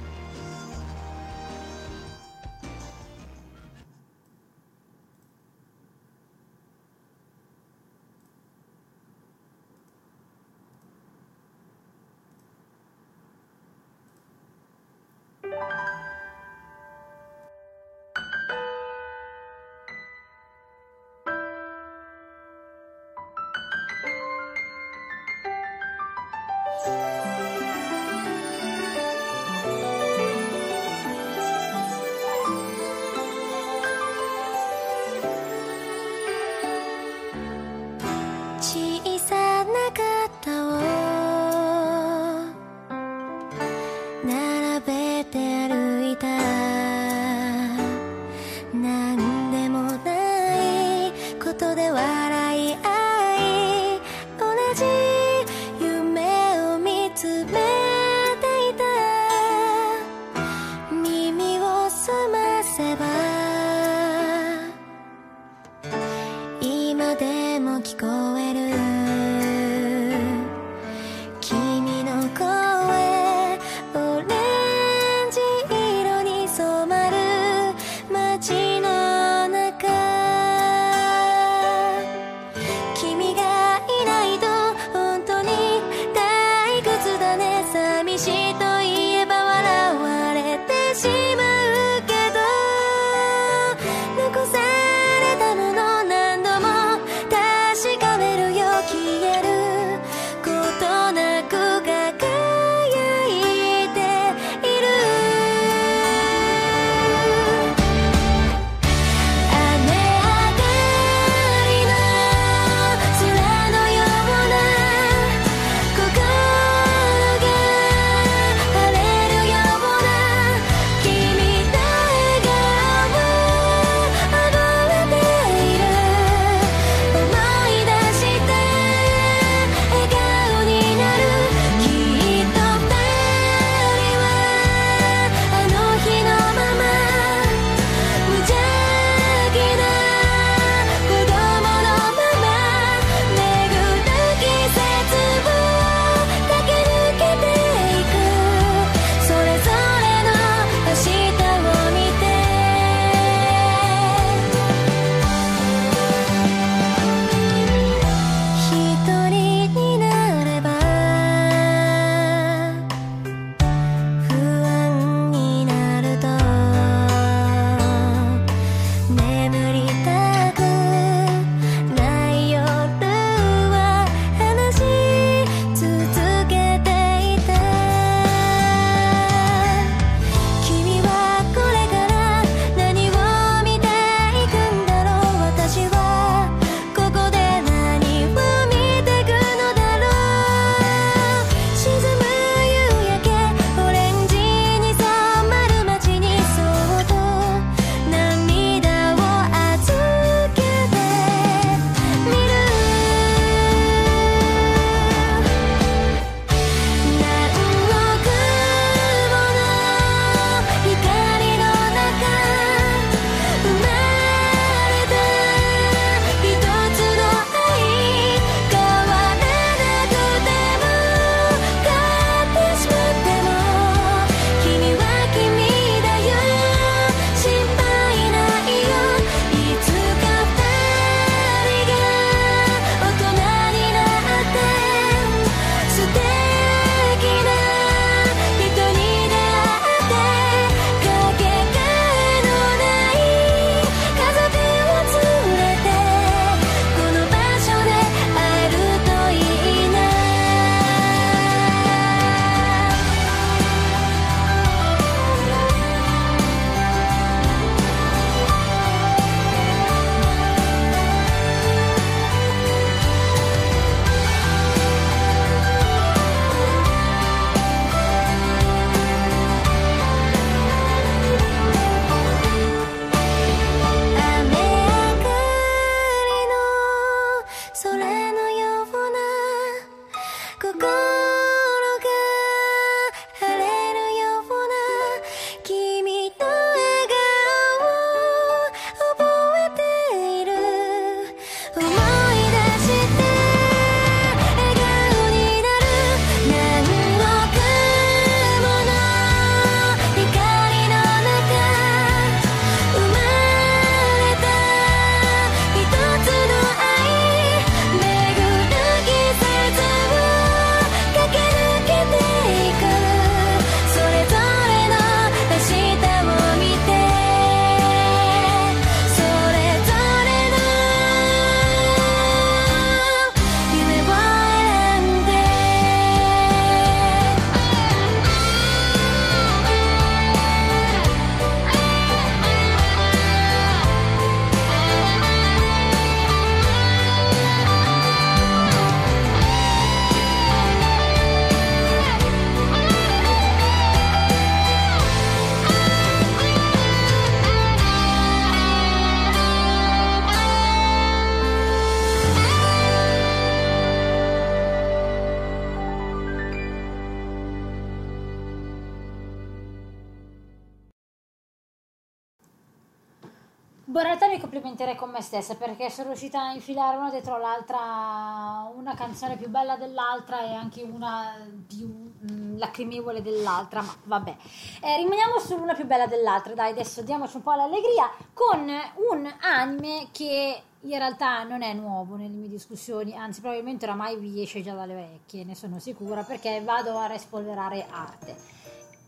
[365.41, 370.53] Stessa perché sono riuscita a infilare una dietro l'altra, una canzone più bella dell'altra e
[370.53, 371.33] anche una
[371.65, 374.35] più mh, mm, lacrimevole dell'altra, ma vabbè.
[374.81, 378.69] Eh, rimaniamo su una più bella dell'altra, dai, adesso diamoci un po' l'allegria con
[379.09, 384.41] un anime che in realtà non è nuovo nelle mie discussioni, anzi probabilmente oramai vi
[384.41, 388.58] esce già dalle vecchie, ne sono sicura, perché vado a respolverare arte.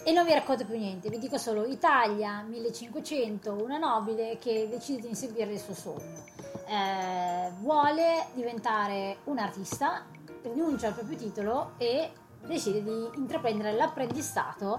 [0.03, 5.01] E non vi racconto più niente, vi dico solo Italia 1500, una nobile che decide
[5.01, 6.23] di inseguire il suo sogno.
[6.67, 10.03] Eh, vuole diventare un artista,
[10.41, 12.11] rinuncia al proprio titolo e
[12.47, 14.77] decide di intraprendere l'apprendistato,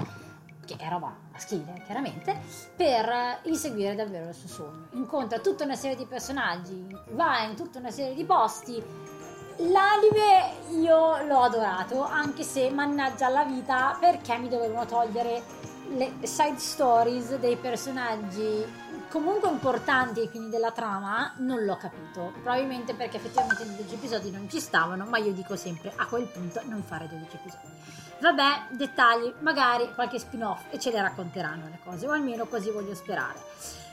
[0.67, 2.41] che è roba maschile chiaramente,
[2.75, 4.89] per inseguire davvero il suo sogno.
[4.95, 8.83] Incontra tutta una serie di personaggi, va in tutta una serie di posti,
[9.57, 15.43] L'anime io l'ho adorato, anche se mannaggia la vita perché mi dovevano togliere
[15.89, 18.81] le side stories dei personaggi
[19.13, 22.33] comunque importanti e quindi della trama, non l'ho capito.
[22.41, 26.63] Probabilmente perché effettivamente 12 episodi non ci stavano, ma io dico sempre a quel punto
[26.65, 27.69] non fare 12 episodi.
[28.21, 32.95] Vabbè, dettagli, magari qualche spin-off e ce le racconteranno le cose, o almeno così voglio
[32.95, 33.39] sperare.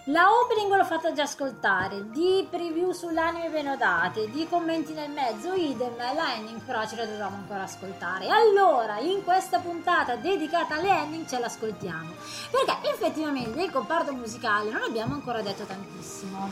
[0.05, 5.11] La opening l'ho fatta già ascoltare, di preview sull'anime ve ne date, di commenti nel
[5.11, 8.27] mezzo, idem, la ending però ce la dovevamo ancora ascoltare.
[8.29, 12.13] Allora, in questa puntata dedicata alle ending ce l'ascoltiamo,
[12.49, 16.49] perché effettivamente del comparto musicale non abbiamo ancora detto tantissimo.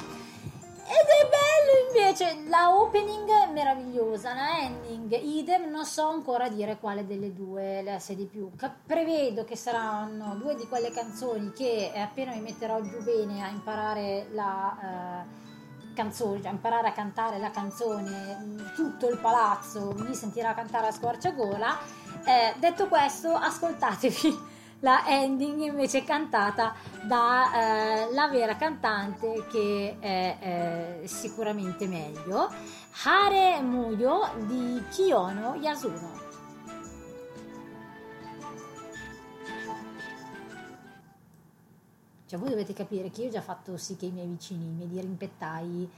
[0.90, 6.78] Ed è bello invece, la opening è meravigliosa, la ending, idem, non so ancora dire
[6.78, 8.50] quale delle due le di più.
[8.86, 14.28] Prevedo che saranno due di quelle canzoni che appena mi metterò giù bene a imparare
[14.32, 15.26] la...
[15.26, 15.46] Uh,
[15.98, 18.38] canzone, cioè imparare a cantare la canzone,
[18.76, 21.76] tutto il palazzo mi sentirà cantare a squarciagola.
[22.24, 31.08] Eh, detto questo, ascoltatevi la ending invece cantata dalla eh, vera cantante che è eh,
[31.08, 32.52] sicuramente meglio
[33.04, 36.26] Hare Muyo di Kiyono Yasuno.
[42.26, 44.72] Cioè voi dovete capire che io ho già fatto sì che i miei vicini, i
[44.72, 45.90] miei dirimpettai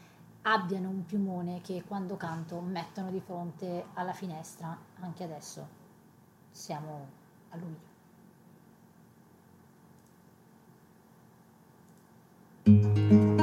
[0.43, 5.67] abbiano un piumone che quando canto mettono di fronte alla finestra anche adesso.
[6.51, 7.07] Siamo
[7.49, 7.89] a luglio
[12.70, 13.39] Música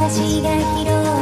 [0.00, 1.17] 私が拾う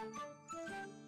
[0.00, 0.99] Música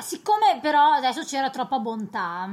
[0.00, 2.48] Siccome però adesso c'era troppa bontà,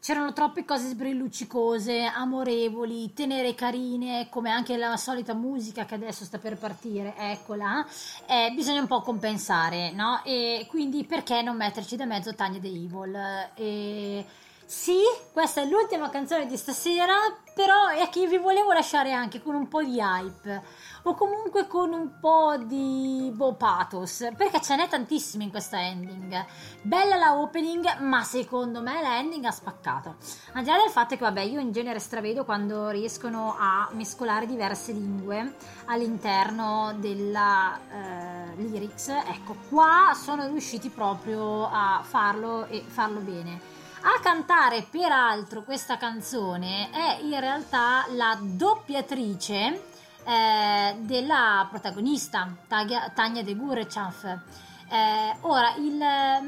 [0.00, 6.38] c'erano troppe cose sbrilluccicose, amorevoli, tenere carine, come anche la solita musica che adesso sta
[6.38, 7.86] per partire, eccola,
[8.26, 10.22] eh, bisogna un po' compensare, no?
[10.24, 13.50] E quindi perché non metterci da mezzo Tanya the Evil?
[13.54, 14.26] E
[14.74, 14.96] sì,
[15.34, 17.14] questa è l'ultima canzone di stasera,
[17.54, 20.62] però è che vi volevo lasciare anche con un po' di hype
[21.02, 26.46] o comunque con un po' di boh, pathos, perché ce n'è tantissima in questa ending.
[26.80, 30.16] Bella la opening, ma secondo me la ending ha spaccato.
[30.54, 34.46] Al di là del fatto che, vabbè, io in genere stravedo quando riescono a mescolare
[34.46, 35.54] diverse lingue
[35.84, 39.08] all'interno della eh, lyrics.
[39.08, 43.71] Ecco, qua sono riusciti proprio a farlo e farlo bene.
[44.04, 49.84] A cantare peraltro questa canzone è in realtà la doppiatrice
[50.24, 54.40] eh, della protagonista, Tanya de Gurechav.
[54.88, 55.96] Eh, ora, il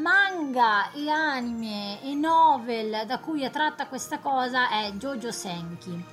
[0.00, 6.04] manga e anime e novel da cui è tratta questa cosa è Jojo Senki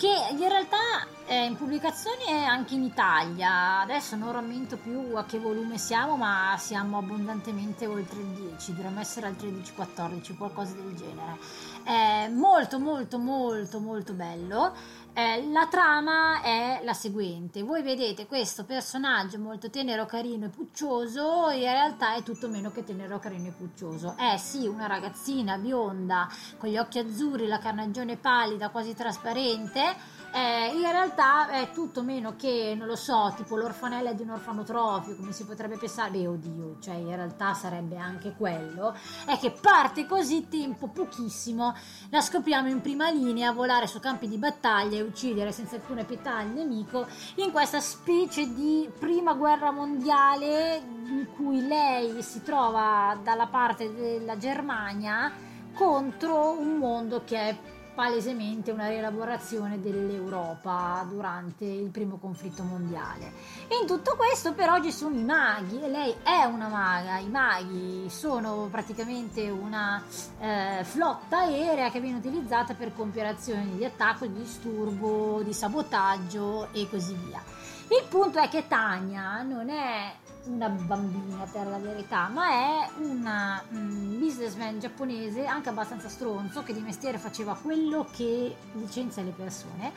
[0.00, 3.80] che in realtà è in pubblicazione anche in Italia.
[3.80, 9.00] Adesso non rammento più a che volume siamo, ma siamo abbondantemente oltre il 10, dovremmo
[9.00, 11.38] essere al 13-14, qualcosa del genere.
[11.82, 14.72] È molto molto molto molto bello.
[15.12, 21.50] Eh, la trama è la seguente: voi vedete questo personaggio molto tenero, carino e puccioso,
[21.50, 24.14] in realtà è tutto meno che tenero, carino e puccioso.
[24.16, 26.28] È sì una ragazzina bionda
[26.58, 29.96] con gli occhi azzurri, la carnagione pallida, quasi trasparente
[30.32, 35.16] eh, in realtà è tutto meno che, non lo so, tipo l'orfanella di un orfanotrofio,
[35.16, 38.94] come si potrebbe pensare, beh oddio, cioè in realtà sarebbe anche quello,
[39.26, 41.74] è che parte così tempo pochissimo,
[42.10, 46.40] la scopriamo in prima linea, volare su campi di battaglia e uccidere senza alcuna pietà
[46.42, 53.46] il nemico, in questa specie di prima guerra mondiale in cui lei si trova dalla
[53.46, 55.32] parte della Germania
[55.74, 57.56] contro un mondo che è
[58.00, 63.30] palesemente una rielaborazione dell'Europa durante il primo conflitto mondiale.
[63.78, 68.08] In tutto questo però ci sono i maghi e lei è una maga, i maghi
[68.08, 70.02] sono praticamente una
[70.38, 76.72] eh, flotta aerea che viene utilizzata per compiere azioni di attacco, di disturbo, di sabotaggio
[76.72, 77.42] e così via.
[77.88, 80.14] Il punto è che Tania non è
[80.44, 86.72] una bambina per la verità, ma è un um, businessman giapponese anche abbastanza stronzo che
[86.72, 89.92] di mestiere faceva quello che licenzia le persone,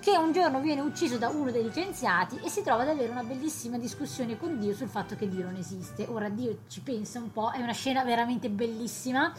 [0.00, 3.22] che un giorno viene ucciso da uno dei licenziati e si trova ad avere una
[3.22, 6.06] bellissima discussione con Dio sul fatto che Dio non esiste.
[6.08, 9.32] Ora Dio ci pensa un po', è una scena veramente bellissima.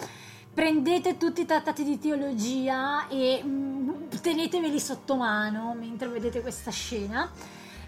[0.53, 7.29] Prendete tutti i trattati di teologia e mm, teneteveli sotto mano mentre vedete questa scena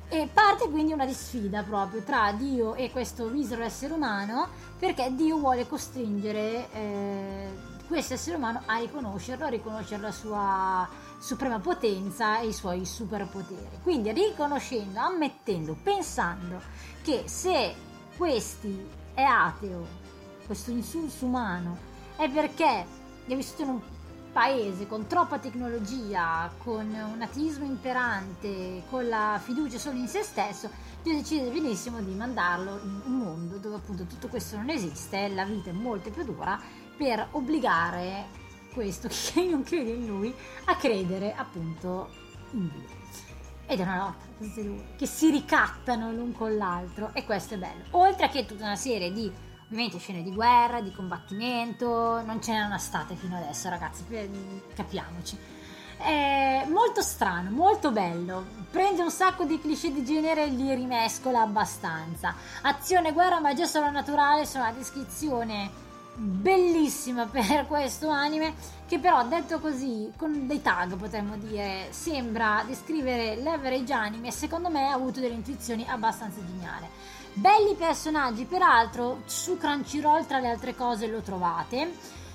[0.09, 4.47] e parte quindi una sfida proprio tra Dio e questo misero essere umano
[4.79, 7.47] perché Dio vuole costringere eh,
[7.87, 13.79] questo essere umano a riconoscerlo, a riconoscere la sua suprema potenza e i suoi superpoteri.
[13.83, 16.61] Quindi riconoscendo, ammettendo, pensando
[17.03, 17.75] che se
[18.17, 19.85] questi è ateo,
[20.45, 21.77] questo insulso umano,
[22.15, 22.85] è perché
[23.25, 23.81] è vissuto in un
[24.31, 30.69] paese con troppa tecnologia, con un ateismo imperante, con la fiducia solo in se stesso,
[31.01, 35.45] Dio decide benissimo di mandarlo in un mondo dove appunto tutto questo non esiste, la
[35.45, 36.59] vita è molto più dura,
[36.97, 38.25] per obbligare
[38.73, 40.33] questo che non crede in lui
[40.65, 42.09] a credere appunto
[42.51, 42.97] in Dio.
[43.65, 47.57] Ed è una lotta questi due che si ricattano l'un con l'altro e questo è
[47.57, 47.83] bello.
[47.91, 49.31] Oltre a che tutta una serie di
[49.69, 54.03] ovviamente scene di guerra, di combattimento, non ce n'erano state fino adesso ragazzi,
[54.73, 55.37] capiamoci.
[55.97, 61.41] È molto strano, molto bello, prende un sacco di cliché di genere e li rimescola
[61.41, 62.33] abbastanza.
[62.61, 68.53] Azione, guerra, magia sovrannaturale sono una descrizione bellissima per questo anime
[68.87, 74.69] che però detto così con dei tag potremmo dire sembra descrivere l'average anime e secondo
[74.69, 76.87] me ha avuto delle intuizioni abbastanza geniali
[77.33, 81.77] Belli personaggi, peraltro su Crunchyroll tra le altre cose lo trovate.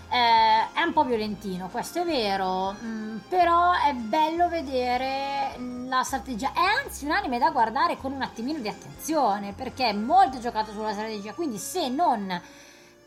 [0.08, 5.56] Eh, è un po' violentino, questo è vero, mh, mm, però è bello vedere
[5.88, 6.52] la strategia.
[6.52, 10.70] È anzi un anime da guardare con un attimino di attenzione, perché è molto giocato
[10.70, 12.40] sulla strategia, quindi se non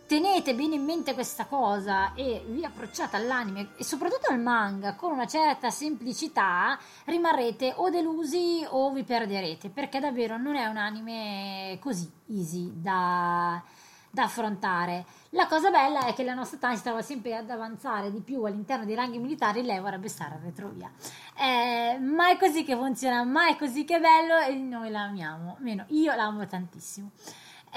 [0.07, 5.11] tenete bene in mente questa cosa e vi approcciate all'anime e soprattutto al manga con
[5.11, 11.77] una certa semplicità, rimarrete o delusi o vi perderete, perché davvero non è un anime
[11.81, 13.61] così easy da,
[14.09, 15.05] da affrontare.
[15.31, 18.85] La cosa bella è che la nostra Tani stava sempre ad avanzare di più all'interno
[18.85, 20.89] dei ranghi militari, lei vorrebbe stare a retrovia.
[21.38, 25.01] Eh, ma è così che funziona, ma è così che è bello e noi la
[25.01, 27.11] amiamo, almeno io la amo tantissimo.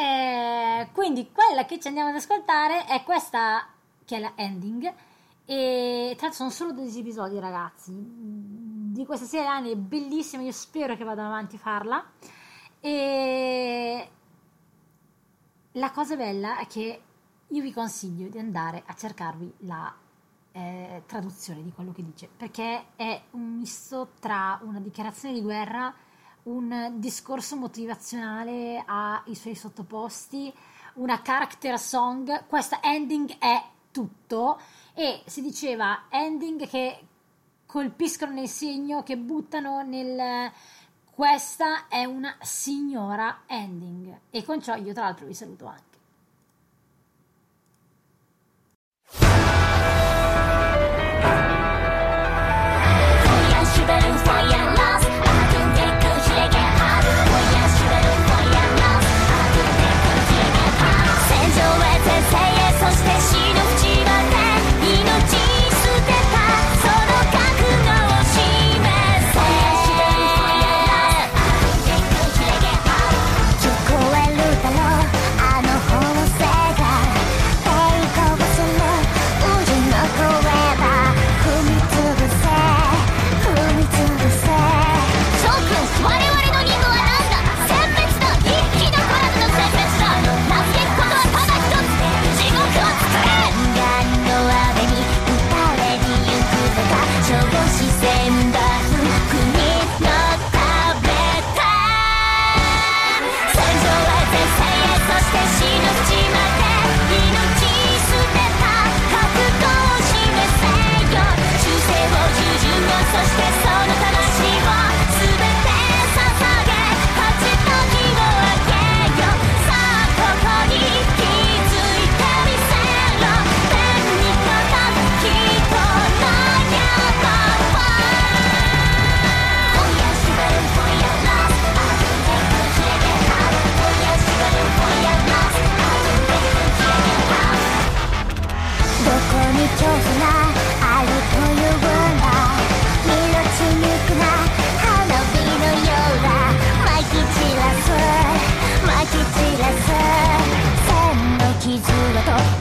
[0.01, 3.67] Eh, quindi quella che ci andiamo ad ascoltare è questa
[4.07, 4.85] che è la ending.
[5.45, 7.93] E tra l'altro sono solo 12 episodi ragazzi.
[7.95, 12.05] Di questa serie anni è bellissima io spero che vadano avanti a farla.
[12.81, 14.11] E
[15.73, 17.03] la cosa bella è che
[17.47, 19.95] io vi consiglio di andare a cercarvi la
[20.53, 25.93] eh, traduzione di quello che dice, perché è un misto tra una dichiarazione di guerra,
[26.45, 30.53] un discorso motivazionale ai suoi sottoposti,
[30.95, 34.61] una character song, questa ending è tutto
[34.95, 37.07] e si diceva ending che
[37.67, 40.53] colpiscono nel segno, che buttano nel...
[41.13, 45.90] Questa è una signora ending e con ciò io tra l'altro vi saluto anche.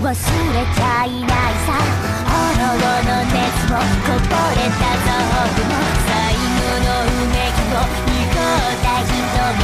[0.09, 1.77] 忘れちゃいないさ。
[2.25, 3.37] 炎の熱
[3.69, 5.13] もこぼれた臓
[5.53, 5.77] 具も
[6.09, 7.77] 最後のうめきも
[8.09, 9.13] 濁った瞳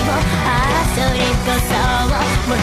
[0.05, 0.13] も
[0.45, 1.73] ああそれこそ
[2.13, 2.61] を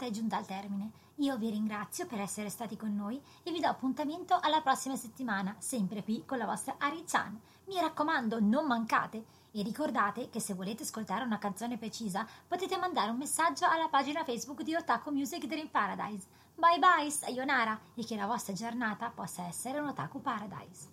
[0.00, 0.90] puntata è giunta al termine.
[1.16, 5.54] Io vi ringrazio per essere stati con noi e vi do appuntamento alla prossima settimana,
[5.58, 7.38] sempre qui con la vostra Ari-chan.
[7.66, 9.24] Mi raccomando, non mancate!
[9.52, 14.24] E ricordate che se volete ascoltare una canzone precisa potete mandare un messaggio alla pagina
[14.24, 16.26] Facebook di Otaku Music Dream Paradise.
[16.54, 20.88] Bye bye, sayonara e che la vostra giornata possa essere un Otaku Paradise.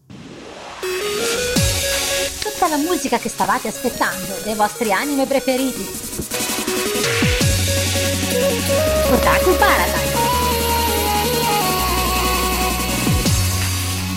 [2.41, 7.36] Tutta la musica che stavate aspettando dei vostri anime preferiti.
[8.27, 10.11] Otaku Paradise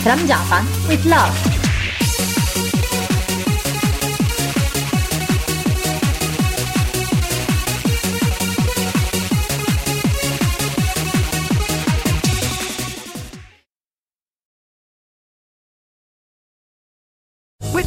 [0.03, 1.60] from Japan with love.